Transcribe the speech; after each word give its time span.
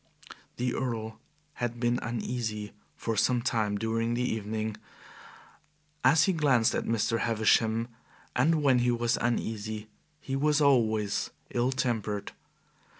The 0.57 0.73
Earl 0.73 1.19
had 1.61 1.79
been 1.79 1.99
uneasy 2.01 2.73
for 2.95 3.15
some 3.15 3.43
time 3.43 3.77
during 3.77 4.15
the 4.15 4.23
evening, 4.23 4.77
as 6.03 6.23
he 6.23 6.33
glanced 6.33 6.73
at 6.73 6.85
Mr. 6.85 7.19
Havisham, 7.19 7.87
and 8.35 8.63
when 8.63 8.79
he 8.79 8.89
was 8.89 9.19
uneasy 9.21 9.89
he 10.19 10.35
was 10.35 10.59
always 10.59 11.29
ill 11.51 11.71
tempered. 11.71 12.31